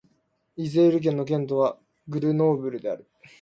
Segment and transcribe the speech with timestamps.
[0.55, 3.07] イゼール県の県都はグルノーブルである